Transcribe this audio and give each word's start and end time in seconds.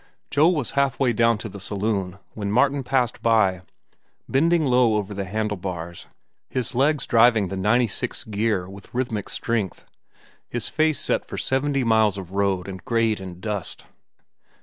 Joe 0.31 0.49
was 0.49 0.71
halfway 0.71 1.13
down 1.13 1.37
to 1.37 1.47
the 1.47 1.59
saloon 1.59 2.17
when 2.33 2.51
Martin 2.51 2.81
passed 2.81 3.21
by, 3.21 3.61
bending 4.27 4.65
low 4.65 4.95
over 4.95 5.13
the 5.13 5.25
handle 5.25 5.57
bars, 5.57 6.07
his 6.49 6.73
legs 6.73 7.05
driving 7.05 7.49
the 7.49 7.55
ninety 7.55 7.85
six 7.85 8.23
gear 8.23 8.67
with 8.67 8.91
rhythmic 8.95 9.29
strength, 9.29 9.85
his 10.49 10.67
face 10.69 10.99
set 10.99 11.23
for 11.23 11.37
seventy 11.37 11.83
miles 11.83 12.17
of 12.17 12.31
road 12.31 12.67
and 12.67 12.83
grade 12.83 13.21
and 13.21 13.41
dust. 13.41 13.85